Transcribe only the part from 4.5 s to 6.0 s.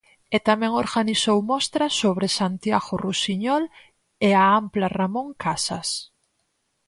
ampla Ramón Casas.